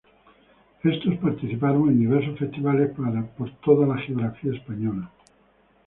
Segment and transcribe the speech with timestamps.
[0.83, 2.89] Estos participaron en diversos festivales
[3.37, 5.11] por toda la geografía española.